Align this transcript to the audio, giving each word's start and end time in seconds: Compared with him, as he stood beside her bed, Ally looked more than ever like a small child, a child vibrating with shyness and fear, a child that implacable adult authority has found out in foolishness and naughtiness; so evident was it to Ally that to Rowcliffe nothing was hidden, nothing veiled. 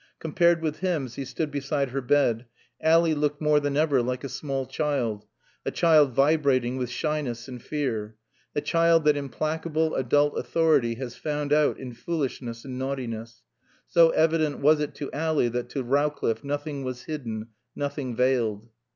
Compared 0.17 0.63
with 0.63 0.79
him, 0.79 1.05
as 1.05 1.13
he 1.13 1.23
stood 1.23 1.51
beside 1.51 1.89
her 1.89 2.01
bed, 2.01 2.47
Ally 2.81 3.13
looked 3.13 3.39
more 3.39 3.59
than 3.59 3.77
ever 3.77 4.01
like 4.01 4.23
a 4.23 4.29
small 4.29 4.65
child, 4.65 5.25
a 5.63 5.69
child 5.69 6.13
vibrating 6.13 6.75
with 6.75 6.89
shyness 6.89 7.47
and 7.47 7.61
fear, 7.61 8.15
a 8.55 8.61
child 8.61 9.05
that 9.05 9.15
implacable 9.15 9.93
adult 9.93 10.35
authority 10.39 10.95
has 10.95 11.15
found 11.15 11.53
out 11.53 11.77
in 11.77 11.93
foolishness 11.93 12.65
and 12.65 12.79
naughtiness; 12.79 13.43
so 13.85 14.09
evident 14.09 14.57
was 14.57 14.79
it 14.79 14.95
to 14.95 15.11
Ally 15.11 15.49
that 15.49 15.69
to 15.69 15.83
Rowcliffe 15.83 16.43
nothing 16.43 16.83
was 16.83 17.03
hidden, 17.03 17.49
nothing 17.75 18.15
veiled. 18.15 18.69